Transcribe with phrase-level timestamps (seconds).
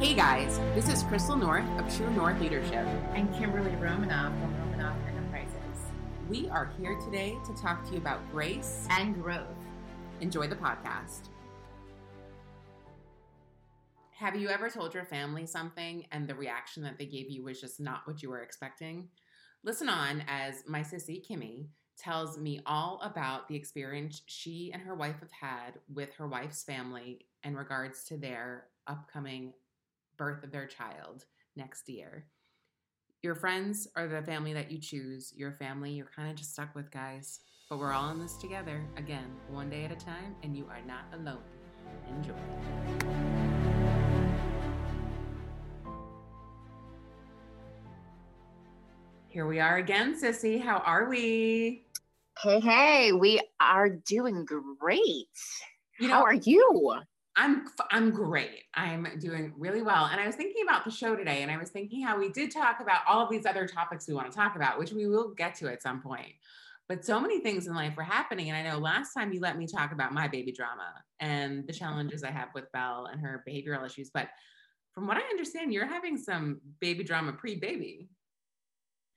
[0.00, 2.86] Hey guys, this is Crystal North of True North Leadership.
[3.12, 5.92] And Kimberly Romanoff from Romanoff Enterprises.
[6.26, 9.44] We are here today to talk to you about grace and growth.
[10.22, 11.28] Enjoy the podcast.
[14.12, 17.60] Have you ever told your family something and the reaction that they gave you was
[17.60, 19.08] just not what you were expecting?
[19.64, 21.66] Listen on as my sissy Kimmy
[21.98, 26.62] tells me all about the experience she and her wife have had with her wife's
[26.62, 29.52] family in regards to their upcoming
[30.20, 31.24] birth of their child
[31.56, 32.26] next year.
[33.22, 35.32] Your friends are the family that you choose.
[35.34, 37.40] Your family you're kind of just stuck with, guys.
[37.70, 40.82] But we're all in this together, again, one day at a time, and you are
[40.86, 41.38] not alone.
[42.10, 42.34] Enjoy.
[49.28, 50.60] Here we are again, Sissy.
[50.60, 51.86] How are we?
[52.42, 55.28] Hey, hey, we are doing great.
[55.98, 57.00] You know, How are you?
[57.36, 58.64] I'm I'm great.
[58.74, 60.06] I'm doing really well.
[60.06, 62.50] And I was thinking about the show today and I was thinking how we did
[62.50, 65.32] talk about all of these other topics we want to talk about, which we will
[65.34, 66.32] get to at some point.
[66.88, 68.50] But so many things in life were happening.
[68.50, 71.72] And I know last time you let me talk about my baby drama and the
[71.72, 71.78] mm-hmm.
[71.78, 74.10] challenges I have with Belle and her behavioral issues.
[74.12, 74.28] But
[74.92, 78.08] from what I understand, you're having some baby drama pre-baby.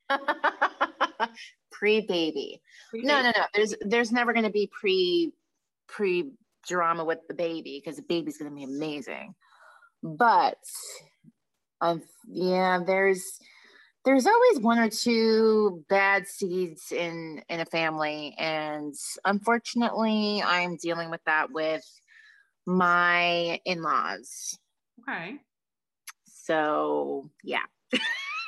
[1.72, 2.62] pre-baby.
[2.94, 3.44] No, no, no.
[3.56, 5.34] There's there's never gonna be pre
[5.88, 6.32] pre
[6.67, 9.36] drama with the baby because the baby's going to be amazing.
[10.02, 10.58] But
[11.81, 13.39] um, yeah, there's
[14.06, 18.94] there's always one or two bad seeds in in a family, and
[19.25, 21.86] unfortunately, I'm dealing with that with
[22.66, 24.58] my in-laws.
[25.02, 25.38] Okay.
[26.25, 27.64] So yeah.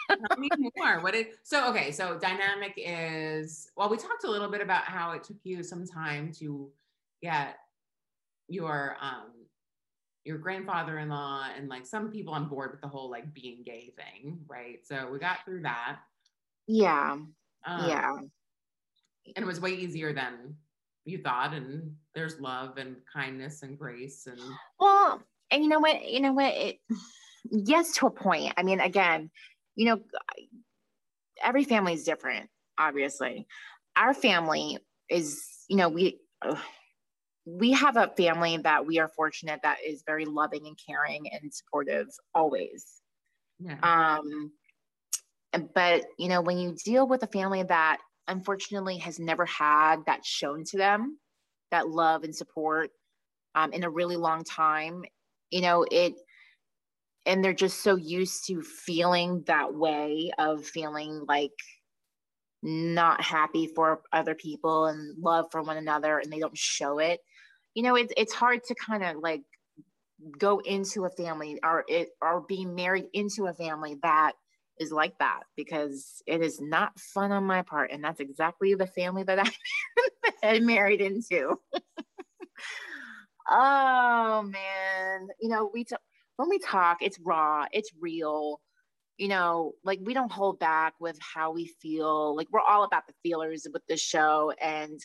[0.10, 1.00] Tell me more.
[1.00, 1.92] What is so okay?
[1.92, 5.86] So dynamic is well, we talked a little bit about how it took you some
[5.86, 6.70] time to
[7.22, 7.58] get
[8.48, 9.32] your um
[10.24, 14.40] your grandfather-in-law and like some people on board with the whole like being gay thing,
[14.48, 14.80] right?
[14.84, 15.98] So we got through that.
[16.68, 17.12] Yeah.
[17.12, 18.16] Um, yeah.
[19.36, 20.56] And it was way easier than
[21.06, 24.40] you thought and there's love and kindness and grace and
[24.80, 26.80] well and you know what you know what it
[27.52, 29.30] yes to a point i mean again
[29.76, 30.02] you know
[31.44, 33.48] every family is different obviously
[33.96, 36.20] our family is you know we
[37.46, 41.54] we have a family that we are fortunate that is very loving and caring and
[41.54, 43.02] supportive always.
[43.60, 43.78] Yeah.
[43.84, 44.52] Um,
[45.74, 47.98] but you know, when you deal with a family that
[48.28, 51.20] unfortunately has never had that shown to them,
[51.72, 52.90] that love and support
[53.54, 55.04] um, in a really long time,
[55.52, 56.14] you know, it,
[57.28, 61.52] and they're just so used to feeling that way of feeling like
[62.64, 67.20] not happy for other people and love for one another and they don't show it
[67.76, 69.42] you know it's it's hard to kind of like
[70.40, 74.32] go into a family or it or being married into a family that
[74.80, 78.88] is like that because it is not fun on my part and that's exactly the
[78.88, 79.48] family that
[80.44, 81.56] i married into
[83.50, 85.96] oh man you know we t-
[86.38, 88.60] when we talk it's raw it's real
[89.18, 92.36] you know, like we don't hold back with how we feel.
[92.36, 94.52] Like we're all about the feelers with the show.
[94.62, 95.00] And,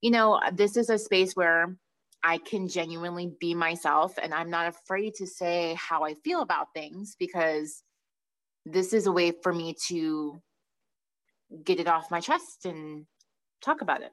[0.00, 1.76] you know, this is a space where
[2.24, 6.68] I can genuinely be myself and I'm not afraid to say how I feel about
[6.74, 7.82] things because
[8.64, 10.40] this is a way for me to
[11.64, 13.06] get it off my chest and
[13.60, 14.12] talk about it.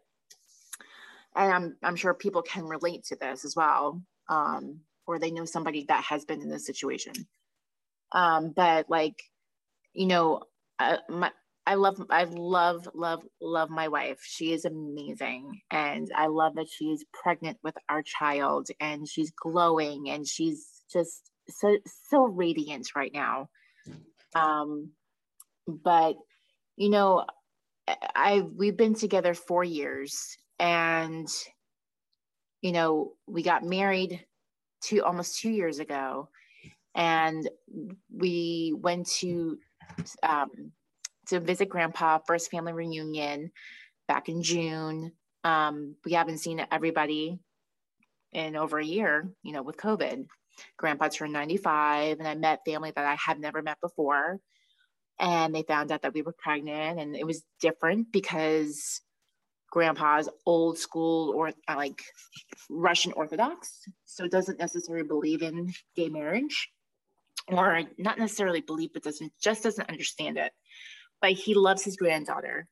[1.36, 5.46] And I'm, I'm sure people can relate to this as well, um, or they know
[5.46, 7.14] somebody that has been in this situation.
[8.12, 9.22] Um, but like,
[9.94, 10.42] you know,
[10.80, 11.32] uh, my,
[11.66, 14.20] I love, I love, love, love my wife.
[14.24, 15.62] She is amazing.
[15.70, 21.30] And I love that she's pregnant with our child and she's glowing and she's just
[21.50, 21.78] so,
[22.10, 23.50] so radiant right now.
[24.34, 24.92] Um,
[25.68, 26.16] but,
[26.76, 27.26] you know,
[28.16, 31.28] I, we've been together four years and,
[32.62, 34.26] you know, we got married
[34.82, 36.30] two, almost two years ago
[36.96, 37.48] and
[38.12, 39.58] we went to
[40.24, 40.72] um,
[41.30, 43.52] to visit grandpa first family reunion
[44.08, 45.12] back in june
[45.46, 47.40] um, we haven't seen everybody
[48.34, 50.26] in over a year you know with covid
[50.78, 54.40] grandpa turned 95 and i met family that i had never met before
[55.20, 59.02] and they found out that we were pregnant and it was different because
[59.72, 62.02] grandpa's old school or uh, like
[62.70, 66.70] russian orthodox so doesn't necessarily believe in gay marriage
[67.52, 70.52] or not necessarily believe, but doesn't just doesn't understand it.
[71.22, 72.68] But he loves his granddaughter,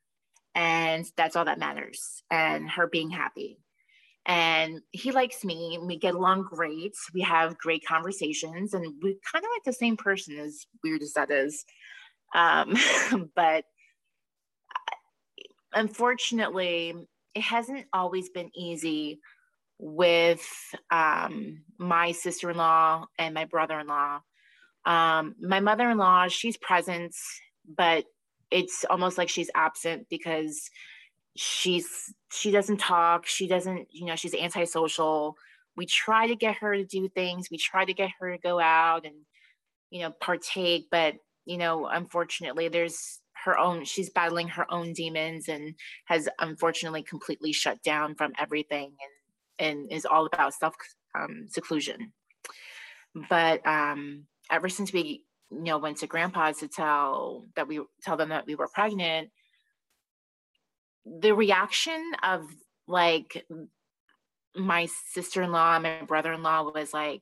[0.55, 3.59] and that's all that matters, and her being happy.
[4.25, 5.79] and he likes me.
[5.81, 6.93] We get along great.
[7.13, 11.13] We have great conversations, and we kind of like the same person, as weird as
[11.13, 11.65] that is.
[12.35, 12.75] Um,
[13.35, 13.63] but
[14.75, 14.95] uh,
[15.73, 16.93] unfortunately,
[17.33, 19.19] it hasn't always been easy
[19.79, 20.45] with
[20.91, 24.19] um, my sister in law and my brother in law.
[24.85, 27.15] Um, my mother in law, she's present,
[27.77, 28.05] but
[28.51, 30.69] it's almost like she's absent because
[31.35, 33.25] she's she doesn't talk.
[33.25, 35.35] She doesn't you know she's antisocial.
[35.75, 37.49] We try to get her to do things.
[37.51, 39.15] We try to get her to go out and
[39.89, 41.15] you know partake but
[41.45, 47.53] you know unfortunately there's her own she's battling her own demons and has unfortunately completely
[47.53, 48.93] shut down from everything
[49.59, 50.75] and and is all about self
[51.17, 52.11] um, seclusion.
[53.29, 58.17] But um ever since we you know went to grandpa's to tell that we tell
[58.17, 59.29] them that we were pregnant
[61.05, 62.45] the reaction of
[62.87, 63.45] like
[64.55, 67.21] my sister-in-law my brother-in-law was like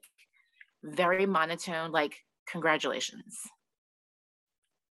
[0.83, 2.15] very monotone like
[2.47, 3.37] congratulations.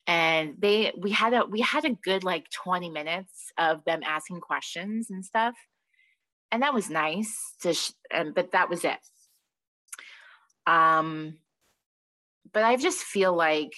[0.07, 4.41] And they we had a we had a good like 20 minutes of them asking
[4.41, 5.55] questions and stuff.
[6.51, 8.99] And that was nice to sh- and, but that was it.
[10.67, 11.39] Um
[12.53, 13.73] but i just feel like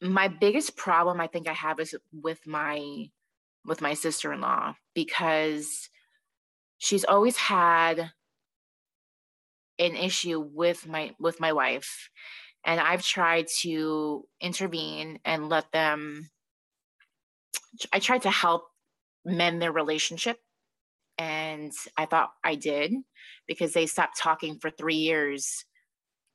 [0.00, 3.06] my biggest problem i think i have is with my
[3.64, 5.88] with my sister-in-law because
[6.78, 8.10] she's always had
[9.78, 12.10] an issue with my with my wife.
[12.64, 16.30] And I've tried to intervene and let them
[17.92, 18.64] I tried to help
[19.24, 20.38] mend their relationship
[21.18, 22.92] and I thought I did
[23.46, 25.64] because they stopped talking for 3 years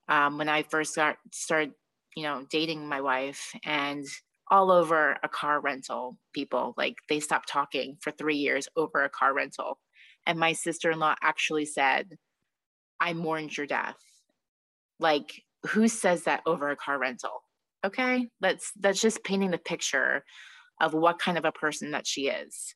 [0.10, 1.74] um, when I first got started
[2.18, 4.04] you know dating my wife and
[4.50, 9.10] all over a car rental people like they stopped talking for 3 years over a
[9.10, 9.80] car rental.
[10.26, 12.18] And my sister-in-law actually said
[13.00, 13.98] I mourned your death.
[15.00, 17.44] Like who says that over a car rental?
[17.86, 18.30] Okay?
[18.42, 20.24] That's that's just painting the picture
[20.82, 22.74] of what kind of a person that she is.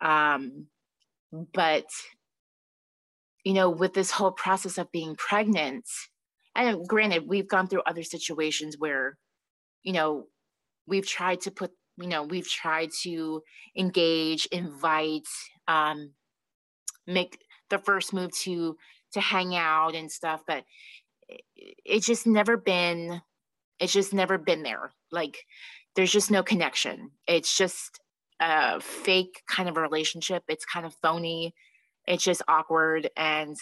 [0.00, 0.66] Um
[1.52, 1.86] but
[3.44, 5.86] you know with this whole process of being pregnant
[6.54, 9.18] and granted we've gone through other situations where
[9.82, 10.26] you know
[10.86, 13.42] we've tried to put you know we've tried to
[13.76, 15.28] engage invite
[15.68, 16.12] um
[17.06, 17.38] make
[17.68, 18.76] the first move to
[19.12, 20.64] to hang out and stuff but
[21.84, 23.20] it's just never been
[23.80, 24.92] it's just never been there.
[25.10, 25.38] Like
[25.96, 27.10] there's just no connection.
[27.26, 27.98] It's just
[28.38, 30.44] a fake kind of relationship.
[30.48, 31.54] It's kind of phony.
[32.06, 33.56] It's just awkward and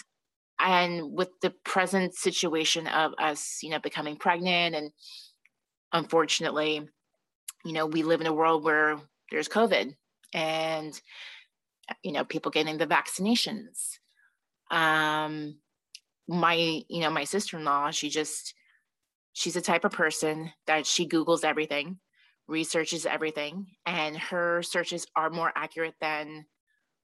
[0.59, 4.91] and with the present situation of us you know becoming pregnant and
[5.93, 6.87] unfortunately
[7.65, 8.99] you know we live in a world where
[9.31, 9.95] there's covid
[10.33, 11.01] and
[12.03, 13.97] you know people getting the vaccinations.
[14.69, 15.57] Um
[16.27, 18.53] my you know my sister-in-law she just
[19.33, 21.97] she's the type of person that she googles everything
[22.47, 26.45] researches everything and her searches are more accurate than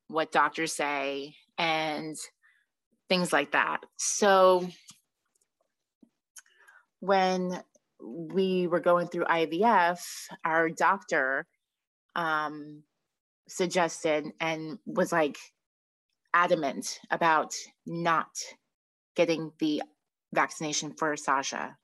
[0.07, 1.35] what doctors say.
[1.57, 2.15] And
[3.09, 4.67] things like that so
[6.99, 7.61] when
[7.99, 9.99] we were going through ivf
[10.43, 11.45] our doctor
[12.15, 12.83] um,
[13.47, 15.37] suggested and was like
[16.33, 17.53] adamant about
[17.85, 18.29] not
[19.15, 19.81] getting the
[20.33, 21.77] vaccination for Sasha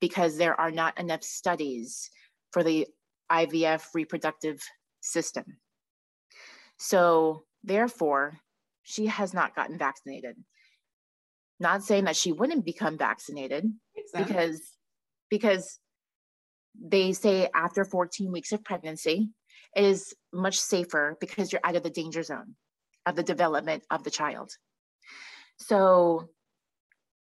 [0.00, 2.10] because there are not enough studies
[2.52, 2.86] for the
[3.30, 4.60] IVF reproductive
[5.00, 5.44] system.
[6.78, 8.38] So, therefore,
[8.82, 10.36] she has not gotten vaccinated.
[11.60, 14.24] Not saying that she wouldn't become vaccinated exactly.
[14.24, 14.60] because
[15.30, 15.78] because
[16.80, 19.30] they say after 14 weeks of pregnancy
[19.76, 22.56] it is much safer because you're out of the danger zone
[23.06, 24.50] of the development of the child.
[25.58, 26.28] So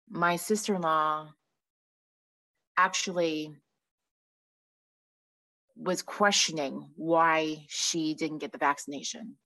[0.09, 1.29] my sister in law
[2.77, 3.55] actually
[5.75, 9.37] was questioning why she didn't get the vaccination.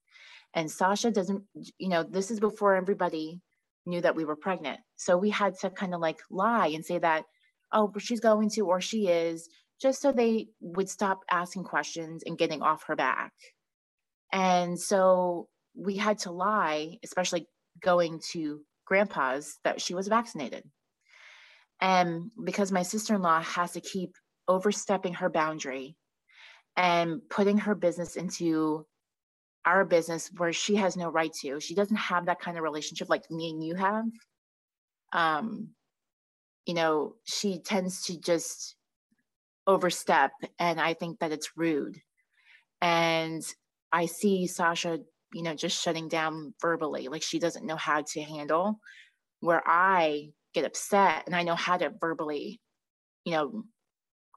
[0.56, 1.44] And Sasha doesn't,
[1.78, 3.42] you know, this is before everybody
[3.86, 4.80] knew that we were pregnant.
[4.96, 7.26] So we had to kind of like lie and say that,
[7.72, 9.50] oh, she's going to, or she is,
[9.82, 13.34] just so they would stop asking questions and getting off her back.
[14.32, 17.48] And so we had to lie, especially
[17.82, 20.64] going to grandpa's that she was vaccinated.
[21.82, 24.16] And because my sister in law has to keep
[24.48, 25.98] overstepping her boundary
[26.78, 28.86] and putting her business into
[29.66, 33.10] our business where she has no right to, she doesn't have that kind of relationship
[33.10, 34.06] like me and you have.
[35.14, 35.70] Um,
[36.66, 38.76] you know, she tends to just
[39.68, 42.00] overstep, and I think that it's rude.
[42.82, 43.44] And
[43.92, 45.00] I see Sasha
[45.36, 48.80] you know, just shutting down verbally, like she doesn't know how to handle,
[49.42, 52.62] where I get upset and I know how to verbally,
[53.26, 53.66] you know,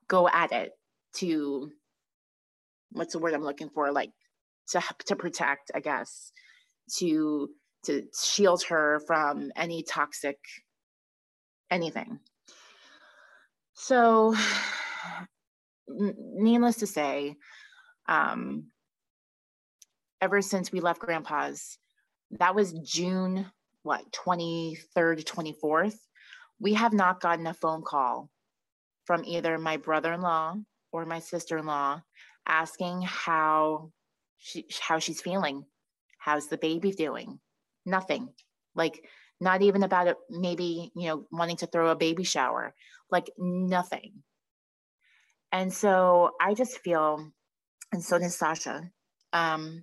[0.08, 0.72] go at it
[1.18, 1.70] to
[2.90, 3.92] what's the word I'm looking for?
[3.92, 4.10] Like
[4.70, 6.32] to to protect, I guess,
[6.98, 7.50] to
[7.84, 10.38] to shield her from any toxic
[11.70, 12.18] anything.
[13.74, 14.34] So,
[15.88, 17.36] needless to say,
[18.08, 18.66] um,
[20.20, 21.78] ever since we left Grandpa's,
[22.32, 23.46] that was June
[23.82, 25.96] what 23rd 24th
[26.60, 28.30] we have not gotten a phone call
[29.04, 30.56] from either my brother-in-law
[30.92, 32.02] or my sister-in-law
[32.46, 33.90] asking how
[34.38, 35.64] she how she's feeling.
[36.18, 37.38] How's the baby doing?
[37.84, 38.30] Nothing.
[38.74, 39.04] Like
[39.40, 42.74] not even about it maybe you know wanting to throw a baby shower.
[43.10, 44.22] Like nothing.
[45.52, 47.32] And so i just feel
[47.92, 48.90] and so does sasha
[49.32, 49.82] um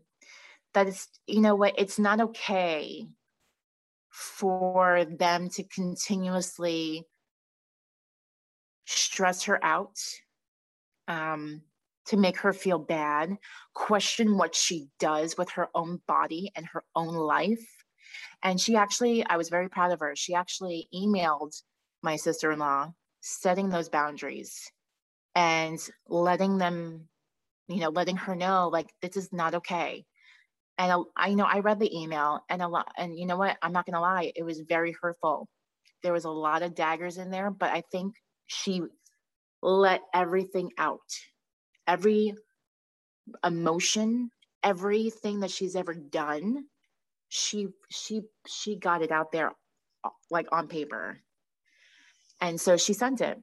[0.75, 3.07] that it's you know what it's not okay
[4.11, 7.05] for them to continuously
[8.85, 9.97] stress her out
[11.07, 11.61] um,
[12.07, 13.37] to make her feel bad,
[13.73, 17.65] question what she does with her own body and her own life.
[18.43, 20.15] And she actually, I was very proud of her.
[20.15, 21.61] She actually emailed
[22.03, 24.71] my sister in law, setting those boundaries
[25.33, 27.07] and letting them,
[27.67, 30.05] you know, letting her know like this is not okay
[30.77, 33.57] and I know I read the email and a lot, and you know what?
[33.61, 35.47] I'm not gonna lie, it was very hurtful.
[36.03, 38.15] There was a lot of daggers in there, but I think
[38.47, 38.81] she
[39.61, 40.99] let everything out,
[41.87, 42.33] every
[43.43, 44.29] emotion,
[44.63, 46.65] everything that she's ever done.
[47.29, 49.51] She she she got it out there,
[50.29, 51.19] like on paper,
[52.39, 53.41] and so she sent it,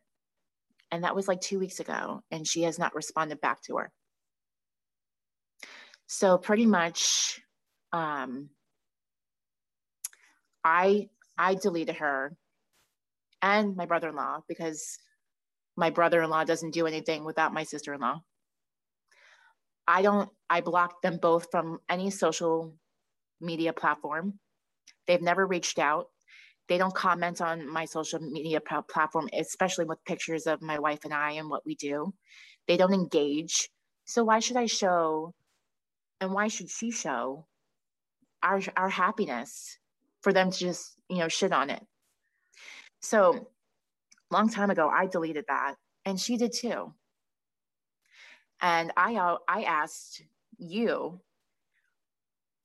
[0.90, 3.92] and that was like two weeks ago, and she has not responded back to her.
[6.06, 7.40] So pretty much,
[7.92, 8.50] um,
[10.64, 12.36] I I deleted her
[13.42, 14.98] and my brother-in-law because
[15.76, 18.20] my brother-in-law doesn't do anything without my sister-in-law.
[19.92, 20.30] I don't.
[20.48, 22.74] I blocked them both from any social
[23.42, 24.38] media platform.
[25.06, 26.06] They've never reached out.
[26.68, 31.12] They don't comment on my social media platform, especially with pictures of my wife and
[31.12, 32.14] I and what we do.
[32.66, 33.68] They don't engage.
[34.06, 35.34] So why should I show
[36.22, 37.46] and why should she show
[38.42, 39.78] our our happiness
[40.22, 41.84] for them to just you know shit on it
[43.00, 43.48] so
[44.30, 46.94] long time ago i deleted that and she did too
[48.62, 50.22] and i i asked
[50.58, 51.20] you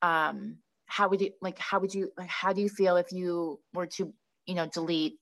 [0.02, 3.60] um how would you like how would you like how do you feel if you
[3.74, 4.14] were to
[4.46, 5.18] you know delete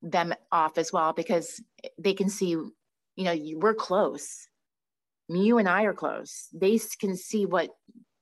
[0.00, 1.60] them off as well because
[1.98, 2.72] they can see you
[3.18, 4.48] know you, we're close
[5.28, 6.48] you and I are close.
[6.52, 7.70] They can see what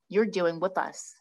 [0.09, 1.14] you're doing with us.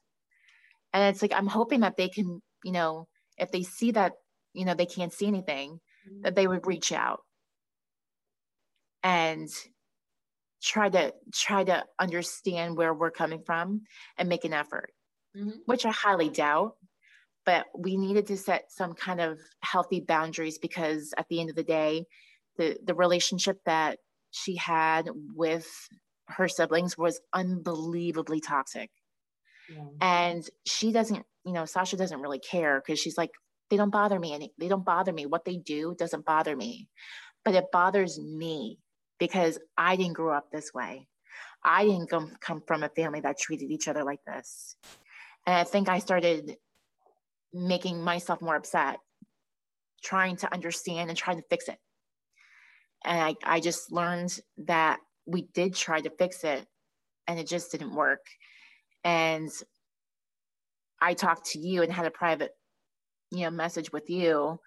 [0.94, 4.14] And it's like, I'm hoping that they can, you know, if they see that,
[4.54, 5.80] you know, they can't see anything,
[6.22, 7.22] that they would reach out
[9.04, 9.50] and
[10.62, 13.82] try to try to understand where we're coming from
[14.18, 14.92] and make an effort
[15.36, 15.52] mm-hmm.
[15.66, 16.76] which i highly doubt
[17.46, 21.56] but we needed to set some kind of healthy boundaries because at the end of
[21.56, 22.06] the day
[22.58, 23.98] the the relationship that
[24.32, 25.68] she had with
[26.30, 28.90] her siblings was unbelievably toxic.
[29.70, 29.84] Yeah.
[30.02, 33.32] And she doesn't, you know, Sasha doesn't really care because she's like,
[33.70, 34.34] they don't bother me.
[34.34, 35.26] And they don't bother me.
[35.26, 36.88] What they do doesn't bother me.
[37.46, 38.80] But it bothers me
[39.20, 41.08] because I didn't grow up this way.
[41.64, 44.76] I didn't come, come from a family that treated each other like this.
[45.46, 46.56] And I think I started
[47.54, 48.98] making myself more upset,
[50.04, 51.78] trying to understand and trying to fix it
[53.06, 56.66] and I, I just learned that we did try to fix it
[57.28, 58.26] and it just didn't work
[59.04, 59.50] and
[61.02, 62.52] i talked to you and had a private
[63.32, 64.60] you know message with you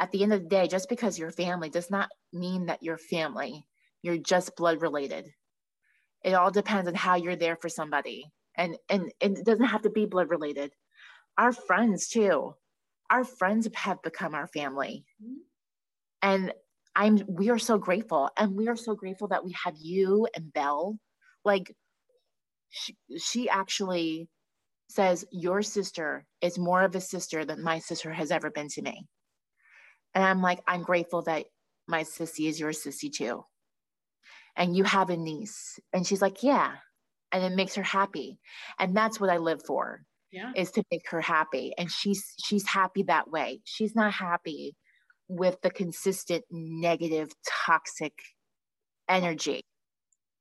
[0.00, 2.98] at the end of the day just because you're family does not mean that you're
[2.98, 3.66] family.
[4.02, 5.26] You're just blood related.
[6.24, 8.30] It all depends on how you're there for somebody.
[8.56, 10.72] And and, and it doesn't have to be blood related.
[11.36, 12.54] Our friends too.
[13.10, 15.04] Our friends have become our family.
[16.22, 16.52] And
[16.94, 18.30] I'm we are so grateful.
[18.36, 20.98] And we are so grateful that we have you and Belle.
[21.44, 21.74] Like
[22.70, 24.28] she, she actually
[24.88, 28.82] says your sister is more of a sister than my sister has ever been to
[28.82, 29.06] me.
[30.18, 31.44] And I'm like, I'm grateful that
[31.86, 33.44] my sissy is your sissy too.
[34.56, 35.78] And you have a niece.
[35.92, 36.72] And she's like, yeah.
[37.30, 38.40] And it makes her happy.
[38.80, 40.02] And that's what I live for.
[40.32, 40.50] Yeah.
[40.56, 41.72] Is to make her happy.
[41.78, 43.60] And she's she's happy that way.
[43.62, 44.74] She's not happy
[45.28, 47.28] with the consistent negative,
[47.66, 48.14] toxic
[49.08, 49.60] energy.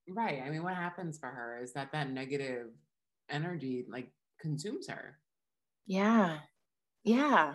[0.09, 0.41] Right.
[0.43, 2.69] I mean, what happens for her is that that negative
[3.29, 4.09] energy like
[4.41, 5.19] consumes her.
[5.85, 6.39] Yeah.
[7.03, 7.53] Yeah.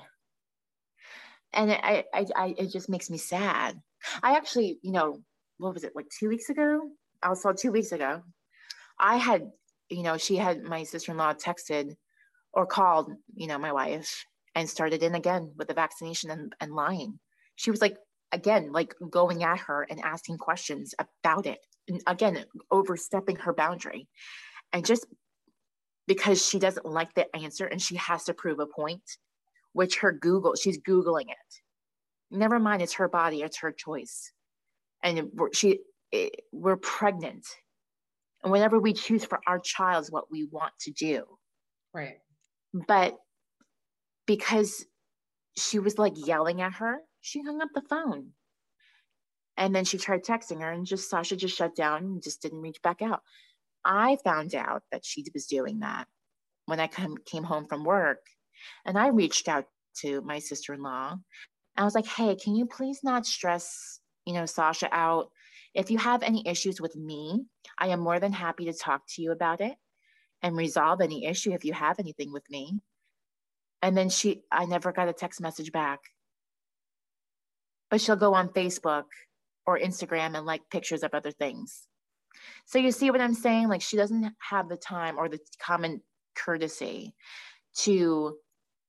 [1.52, 3.80] And I, I, I, it just makes me sad.
[4.22, 5.18] I actually, you know,
[5.58, 6.88] what was it, like two weeks ago?
[7.22, 8.22] I was told two weeks ago.
[8.98, 9.50] I had,
[9.90, 11.94] you know, she had my sister in law texted
[12.52, 16.74] or called, you know, my wife and started in again with the vaccination and, and
[16.74, 17.18] lying.
[17.56, 17.96] She was like,
[18.32, 21.58] again, like going at her and asking questions about it.
[21.88, 24.08] And again, overstepping her boundary.
[24.72, 25.06] And just
[26.06, 29.02] because she doesn't like the answer and she has to prove a point,
[29.72, 31.60] which her Google, she's Googling it.
[32.30, 34.32] Never mind, it's her body, it's her choice.
[35.02, 37.46] And we're, she, it, we're pregnant.
[38.42, 41.24] And whatever we choose for our child is what we want to do.
[41.94, 42.18] Right.
[42.86, 43.16] But
[44.26, 44.84] because
[45.56, 48.30] she was like yelling at her, she hung up the phone.
[49.56, 52.62] And then she tried texting her and just Sasha just shut down and just didn't
[52.62, 53.20] reach back out.
[53.84, 56.06] I found out that she was doing that
[56.66, 58.20] when I come, came home from work.
[58.84, 59.66] And I reached out
[60.00, 61.16] to my sister-in-law.
[61.76, 65.30] I was like, hey, can you please not stress, you know, Sasha out?
[65.74, 67.44] If you have any issues with me,
[67.78, 69.74] I am more than happy to talk to you about it
[70.42, 72.78] and resolve any issue if you have anything with me.
[73.80, 76.00] And then she, I never got a text message back.
[77.90, 79.04] But she'll go on Facebook
[79.66, 81.86] or Instagram and like pictures of other things.
[82.66, 83.68] So you see what I'm saying?
[83.68, 86.02] Like she doesn't have the time or the common
[86.34, 87.14] courtesy
[87.80, 88.36] to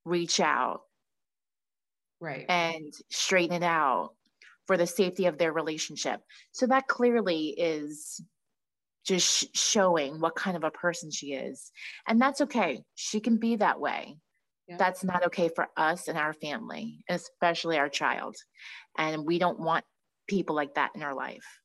[0.05, 0.81] reach out
[2.19, 4.11] right and straighten it out
[4.65, 6.21] for the safety of their relationship.
[6.51, 8.21] So that clearly is
[9.05, 11.71] just sh- showing what kind of a person she is.
[12.07, 12.81] And that's okay.
[12.95, 14.17] She can be that way.
[14.67, 14.77] Yeah.
[14.77, 18.35] That's not okay for us and our family, especially our child.
[18.97, 19.83] And we don't want
[20.27, 21.59] people like that in our life.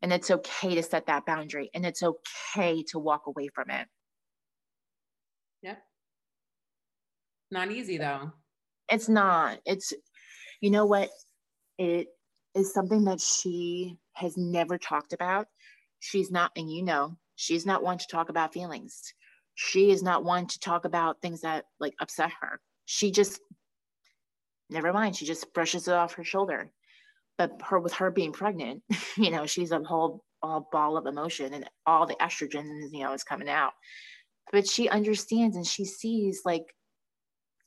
[0.00, 3.86] And it's okay to set that boundary and it's okay to walk away from it.
[7.54, 8.32] Not easy though.
[8.90, 9.60] It's not.
[9.64, 9.94] It's,
[10.60, 11.08] you know what?
[11.78, 12.08] It
[12.54, 15.46] is something that she has never talked about.
[16.00, 19.14] She's not, and you know, she's not one to talk about feelings
[19.54, 22.60] she is not one to talk about things that like upset her.
[22.86, 23.40] She just
[24.70, 25.16] never mind.
[25.16, 26.70] She just brushes it off her shoulder.
[27.38, 28.82] But her with her being pregnant,
[29.16, 33.12] you know, she's a whole all ball of emotion and all the estrogen, you know,
[33.12, 33.72] is coming out.
[34.52, 36.64] But she understands and she sees like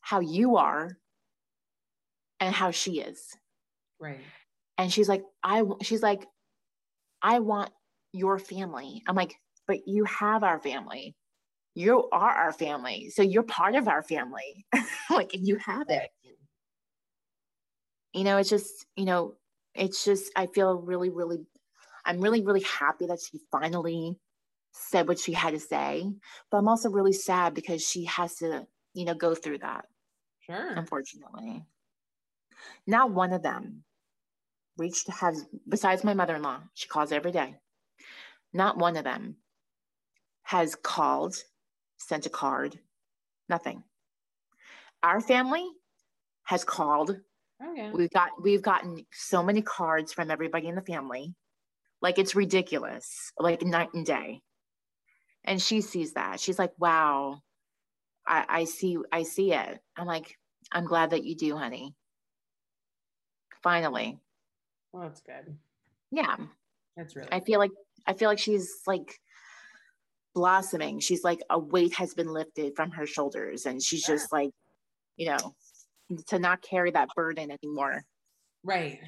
[0.08, 0.96] how you are
[2.40, 3.36] and how she is.
[4.00, 4.20] Right.
[4.76, 6.26] And she's like, I she's like,
[7.20, 7.70] I want
[8.12, 9.02] your family.
[9.06, 9.34] I'm like,
[9.66, 11.14] but you have our family
[11.78, 13.08] you are our family.
[13.10, 14.66] So you're part of our family.
[15.10, 16.10] like and you have it.
[18.12, 19.34] You know, it's just, you know,
[19.76, 21.38] it's just, I feel really, really,
[22.04, 24.18] I'm really, really happy that she finally
[24.72, 26.10] said what she had to say.
[26.50, 29.84] But I'm also really sad because she has to, you know, go through that.
[30.48, 30.72] Sure.
[30.74, 31.64] Unfortunately.
[32.86, 33.84] Not one of them
[34.76, 37.56] reached has besides my mother-in-law, she calls every day.
[38.52, 39.36] Not one of them
[40.44, 41.36] has called
[41.98, 42.78] sent a card,
[43.48, 43.82] nothing.
[45.02, 45.66] Our family
[46.44, 47.16] has called.
[47.60, 47.90] Oh, yeah.
[47.92, 51.34] We've got we've gotten so many cards from everybody in the family.
[52.00, 54.40] Like it's ridiculous, like night and day.
[55.44, 56.40] And she sees that.
[56.40, 57.40] She's like, wow,
[58.26, 59.80] I, I see, I see it.
[59.96, 60.37] I'm like,
[60.72, 61.94] I'm glad that you do, honey.
[63.62, 64.18] Finally.
[64.92, 65.56] Well, that's good.
[66.10, 66.36] Yeah.
[66.96, 67.70] That's really I feel like
[68.06, 69.20] I feel like she's like
[70.34, 71.00] blossoming.
[71.00, 74.50] She's like a weight has been lifted from her shoulders and she's just like,
[75.16, 75.54] you know,
[76.28, 78.04] to not carry that burden anymore.
[78.64, 79.00] Right.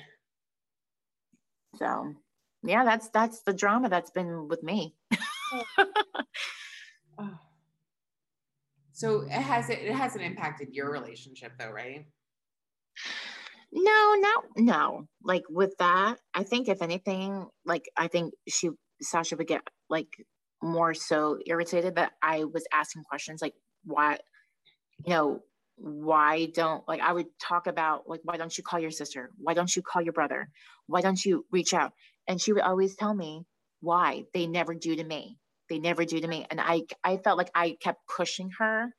[1.77, 2.15] So,
[2.63, 4.95] yeah, that's that's the drama that's been with me.
[5.53, 5.65] oh.
[7.19, 7.39] oh.
[9.01, 12.05] So it has it hasn't impacted your relationship though, right?
[13.73, 15.07] No, no, no.
[15.25, 18.69] Like with that, I think if anything, like I think she
[19.01, 20.09] Sasha would get like
[20.63, 24.19] more so irritated that I was asking questions like, why,
[25.07, 25.41] you know,
[25.77, 29.31] why don't like I would talk about like why don't you call your sister?
[29.39, 30.51] Why don't you call your brother?
[30.89, 31.93] Why don't you reach out?
[32.29, 33.47] And she would always tell me
[33.81, 35.39] why they never do to me.
[35.71, 36.47] They never do to me.
[36.51, 38.95] And I I felt like I kept pushing her,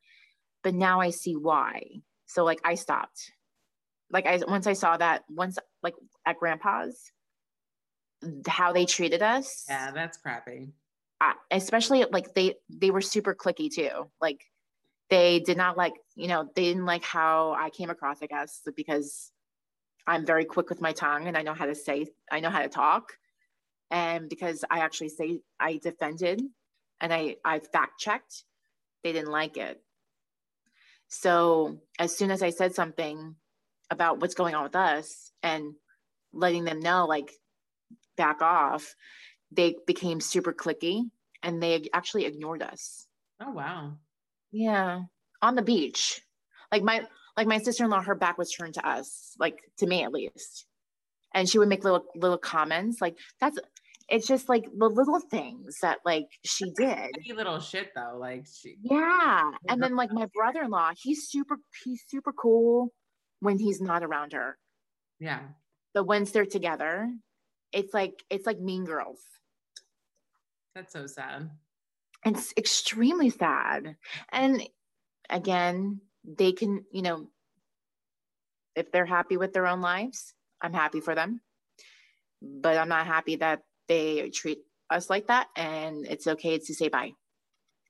[0.64, 1.84] but now I see why.
[2.26, 3.32] So like I stopped.
[4.10, 5.94] Like I once I saw that once like
[6.26, 7.12] at grandpa's
[8.48, 9.66] how they treated us.
[9.70, 10.74] Yeah, that's crappy
[11.52, 14.46] especially like they they were super cliquey too like
[15.10, 18.62] they did not like you know they didn't like how i came across i guess
[18.76, 19.32] because
[20.08, 22.62] i'm very quick with my tongue and i know how to say i know how
[22.62, 23.14] to talk
[23.92, 26.42] and because i actually say i defended
[27.02, 28.44] and I I fact checked,
[29.04, 29.82] they didn't like it.
[31.10, 33.36] So as soon as I said something
[33.90, 35.74] about what's going on with us and
[36.32, 37.32] letting them know like
[38.16, 38.96] back off,
[39.52, 41.04] they became super cliquey
[41.44, 43.08] and they actually ignored us.
[43.42, 43.98] Oh wow.
[44.52, 45.02] Yeah,
[45.42, 46.22] on the beach.
[46.72, 50.14] Like my like my sister-in-law her back was turned to us, like to me at
[50.14, 50.66] least.
[51.34, 53.58] And she would make little little comments like that's
[54.12, 57.16] it's just like the little things that like she did.
[57.34, 58.76] Little shit though, like she.
[58.84, 62.94] Yeah, and then like my brother-in-law, he's super he's super cool
[63.40, 64.58] when he's not around her.
[65.20, 65.40] Yeah.
[65.94, 67.10] But once they're together,
[67.72, 69.22] it's like it's like Mean Girls.
[70.76, 71.50] That's so sad.
[72.26, 73.96] It's extremely sad.
[74.32, 74.62] And
[75.30, 77.28] again, they can, you know,
[78.76, 81.42] if they're happy with their own lives, I'm happy for them.
[82.42, 83.62] But I'm not happy that
[83.92, 85.48] they treat us like that.
[85.56, 87.12] And it's okay to say bye.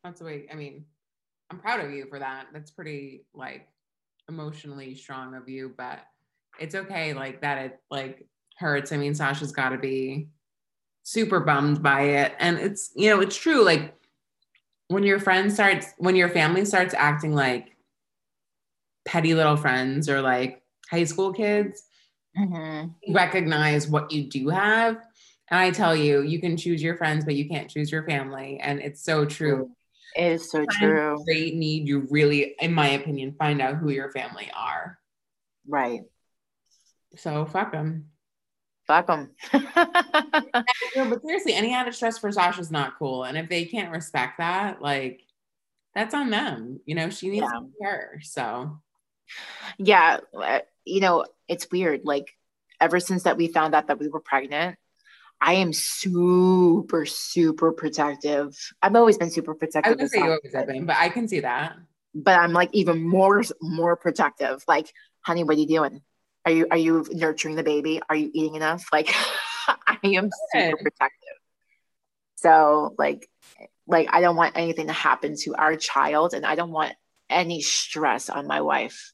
[0.04, 0.86] That's the way, I mean,
[1.52, 2.48] I'm proud of you for that.
[2.54, 3.68] That's pretty like
[4.28, 6.00] emotionally strong of you, but
[6.60, 8.26] it's okay like that it like
[8.58, 8.92] hurts.
[8.92, 10.30] I mean, Sasha's got to be
[11.04, 12.34] super bummed by it.
[12.40, 13.64] And it's, you know, it's true.
[13.64, 13.96] Like
[14.88, 17.76] when your friend starts, when your family starts acting like
[19.06, 21.84] petty little friends or like high school kids,
[22.38, 23.14] mm-hmm.
[23.14, 24.98] recognize what you do have.
[25.52, 28.60] And I tell you, you can choose your friends, but you can't choose your family.
[28.62, 29.70] And it's so true.
[30.16, 31.22] It is so true.
[31.26, 34.98] Great need you really, in my opinion, find out who your family are.
[35.68, 36.02] Right.
[37.18, 38.08] So fuck them.
[38.88, 39.32] Fuck them.
[39.52, 43.26] but seriously, any added stress for Sasha's not cool.
[43.26, 45.22] And if they can't respect that, like
[45.94, 46.80] that's on them.
[46.86, 47.60] You know, she needs yeah.
[47.60, 48.20] to care.
[48.24, 48.80] So
[49.78, 52.02] yeah, uh, you know, it's weird.
[52.06, 52.38] Like
[52.80, 54.78] ever since that we found out that we were pregnant,
[55.42, 58.56] I am super, super protective.
[58.82, 59.94] I've always been super protective.
[59.94, 61.78] I would say you always have been, but I can see that.
[62.14, 64.64] But I'm like even more, more protective.
[64.68, 66.02] Like, honey, what are you doing?
[66.46, 68.02] Are you are you nurturing the baby?
[68.08, 68.86] Are you eating enough?
[68.94, 69.14] Like,
[69.88, 71.38] I am super protective.
[72.36, 73.30] So like,
[73.88, 76.94] like I don't want anything to happen to our child, and I don't want
[77.30, 79.14] any stress on my wife.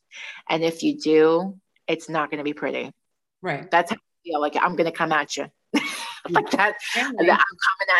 [0.50, 2.92] And if you do, it's not going to be pretty.
[3.42, 3.70] Right.
[3.70, 4.42] That's how I feel.
[4.42, 5.48] Like I'm going to come at you.
[6.32, 6.76] like that.
[6.96, 7.38] I'm coming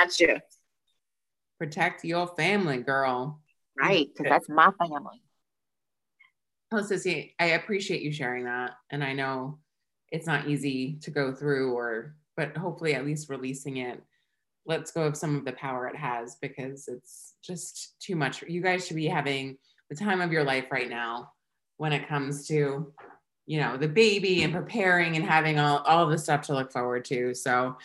[0.02, 0.38] at you.
[1.60, 3.42] Protect your family, girl.
[3.80, 5.22] Right, because that's my family.
[6.72, 9.60] Oh, Sissy, I appreciate you sharing that, and I know
[10.12, 14.04] it's not easy to go through, or but hopefully at least releasing it
[14.66, 18.44] lets go of some of the power it has because it's just too much.
[18.44, 19.58] You guys should be having
[19.90, 21.32] the time of your life right now
[21.78, 22.94] when it comes to
[23.46, 27.06] you know the baby and preparing and having all, all the stuff to look forward
[27.06, 27.78] to so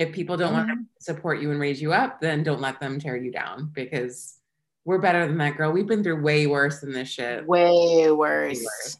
[0.00, 0.68] if people don't mm-hmm.
[0.68, 3.70] want to support you and raise you up, then don't let them tear you down
[3.74, 4.38] because
[4.86, 5.72] we're better than that, girl.
[5.72, 7.46] We've been through way worse than this shit.
[7.46, 8.58] Way worse.
[8.58, 8.96] Way worse.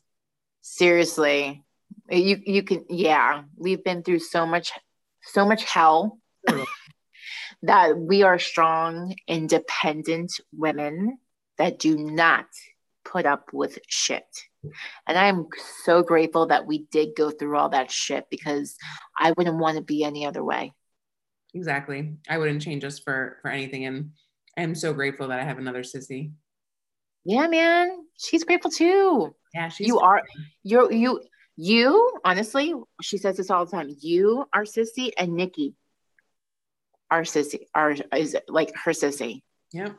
[0.61, 1.65] Seriously.
[2.11, 4.73] You you can yeah, we've been through so much
[5.23, 6.19] so much hell
[7.63, 11.17] that we are strong, independent women
[11.57, 12.45] that do not
[13.07, 14.27] put up with shit.
[15.07, 15.47] And I'm
[15.85, 18.77] so grateful that we did go through all that shit because
[19.19, 20.75] I wouldn't want to be any other way.
[21.55, 22.17] Exactly.
[22.29, 23.87] I wouldn't change us for for anything.
[23.87, 24.11] And
[24.57, 26.33] I'm so grateful that I have another sissy.
[27.25, 28.05] Yeah, man.
[28.19, 29.35] She's grateful too.
[29.55, 30.23] Yeah, she's you are
[30.63, 31.21] you're you
[31.57, 33.95] you honestly, she says this all the time.
[34.01, 35.75] You are sissy and Nikki
[37.11, 39.43] are sissy are is like her sissy.
[39.73, 39.91] Yeah.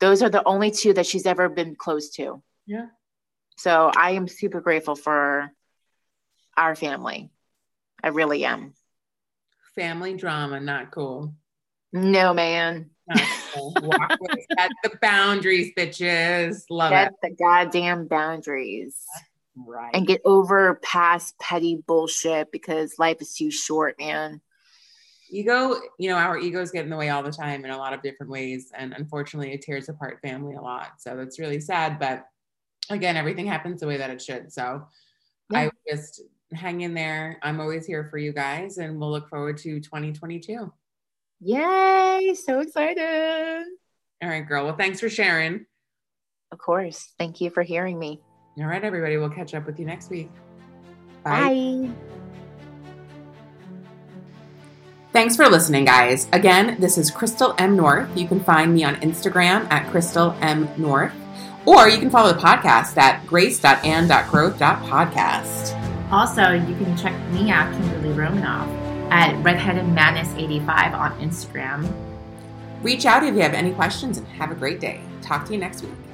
[0.00, 2.42] Those are the only two that she's ever been close to.
[2.66, 2.86] Yeah.
[3.56, 5.50] So I am super grateful for
[6.56, 7.30] our family.
[8.02, 8.74] I really am
[9.78, 11.34] family drama, not cool.
[11.92, 12.90] No, man.
[13.54, 13.72] Cool.
[13.72, 16.64] Set the boundaries, bitches.
[16.68, 17.14] Love Set it.
[17.22, 18.96] the goddamn boundaries.
[19.56, 19.90] Right.
[19.94, 24.40] And get over past petty bullshit because life is too short, man.
[25.30, 27.92] Ego, you know, our egos get in the way all the time in a lot
[27.92, 28.70] of different ways.
[28.74, 30.92] And unfortunately, it tears apart family a lot.
[30.98, 31.98] So that's really sad.
[31.98, 32.26] But
[32.88, 34.52] again, everything happens the way that it should.
[34.52, 34.86] So
[35.50, 35.58] yeah.
[35.58, 37.38] I just hang in there.
[37.42, 40.72] I'm always here for you guys, and we'll look forward to 2022.
[41.40, 42.34] Yay!
[42.34, 43.64] So excited.
[44.22, 44.64] All right, girl.
[44.64, 45.66] Well, thanks for sharing.
[46.50, 47.12] Of course.
[47.18, 48.20] Thank you for hearing me.
[48.58, 49.16] All right, everybody.
[49.18, 50.30] We'll catch up with you next week.
[51.22, 51.86] Bye.
[51.86, 51.90] Bye.
[55.12, 56.28] Thanks for listening, guys.
[56.32, 57.76] Again, this is Crystal M.
[57.76, 58.08] North.
[58.16, 60.68] You can find me on Instagram at Crystal M.
[60.76, 61.12] North,
[61.66, 65.77] or you can follow the podcast at grace.and.growth.podcast.
[66.10, 68.66] Also, you can check me out, Kimberly Romanoff,
[69.10, 71.92] at Redheaded Madness 85 on Instagram.
[72.82, 75.00] Reach out if you have any questions and have a great day.
[75.20, 76.07] Talk to you next week.